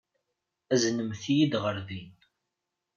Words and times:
Aznemt-iyi 0.73 1.55
ɣer 1.63 1.75
din. 1.87 2.13